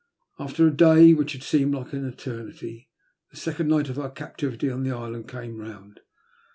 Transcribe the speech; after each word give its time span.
After 0.39 0.65
a 0.65 0.75
day 0.75 1.13
which 1.13 1.33
had 1.33 1.43
seemed 1.43 1.75
an 1.75 2.05
eternity, 2.07 2.89
the 3.29 3.37
second 3.37 3.67
night 3.67 3.87
of 3.87 3.99
our 3.99 4.09
captivity 4.09 4.67
on 4.71 4.81
the 4.81 4.89
island 4.91 5.27
came 5.29 5.57
round. 5.59 5.99